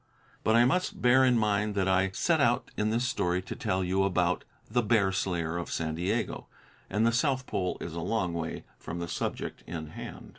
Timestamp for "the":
4.67-4.81, 7.05-7.11, 8.97-9.07